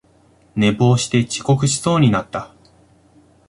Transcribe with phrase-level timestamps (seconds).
[0.55, 2.55] 寝坊して遅刻しそうになった